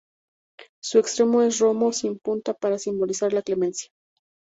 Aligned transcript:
Su 0.81 0.97
extremo 0.97 1.43
es 1.43 1.59
romo, 1.59 1.93
sin 1.93 2.17
punta, 2.17 2.55
para 2.55 2.79
simbolizar 2.79 3.33
la 3.33 3.43
clemencia. 3.43 3.91